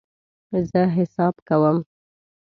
[0.69, 1.77] زه حساب کوم